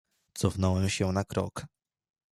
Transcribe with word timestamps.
"Cofnąłem 0.33 0.89
się 0.89 1.11
na 1.11 1.23
krok." 1.23 1.65